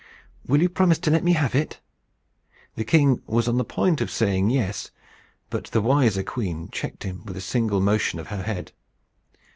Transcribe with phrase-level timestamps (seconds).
[0.47, 1.79] "Will you promise to let me have it?"
[2.73, 4.89] The king was on the point of saying Yes,
[5.51, 8.71] but the wiser queen checked him with a single motion of her head.